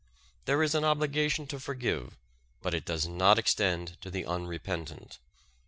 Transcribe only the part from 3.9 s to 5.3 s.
to the unrepentant.